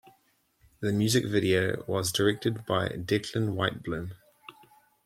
The 0.79 0.91
music 0.91 1.27
video 1.27 1.83
was 1.85 2.11
directed 2.11 2.65
by 2.65 2.87
Declan 2.87 3.53
Whitebloom. 3.53 4.13